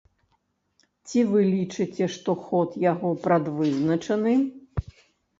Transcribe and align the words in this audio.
Ці 1.09 1.19
вы 1.31 1.41
лічыце, 1.49 2.07
што 2.13 2.35
ход 2.45 2.69
яго 2.91 3.11
прадвызначаны? 3.27 4.33